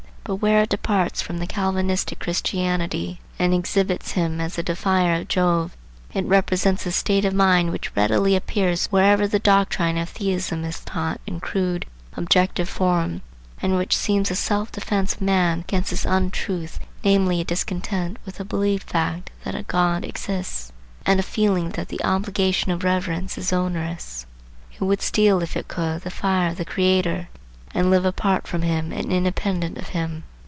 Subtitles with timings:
[0.23, 5.27] But where it departs from the Calvinistic Christianity and exhibits him as the defier of
[5.27, 5.75] Jove,
[6.13, 10.79] it represents a state of mind which readily appears wherever the doctrine of Theism is
[10.81, 11.85] taught in a crude,
[12.15, 13.23] objective form,
[13.63, 18.35] and which seems the self defence of man against this untruth, namely a discontent with
[18.35, 20.71] the believed fact that a God exists,
[21.05, 24.27] and a feeling that the obligation of reverence is onerous.
[24.71, 27.27] It would steal if it could the fire of the Creator,
[27.73, 30.21] and live apart from him and independent of him.